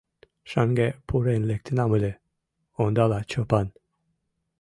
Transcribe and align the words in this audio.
Шаҥге 0.49 0.87
пурен 1.07 1.41
лектынам 1.49 1.91
ыле,— 1.97 2.11
ондала 2.83 3.19
Чопан. 3.31 3.67